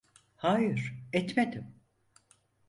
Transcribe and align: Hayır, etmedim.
Hayır, 0.35 0.95
etmedim. 1.13 1.73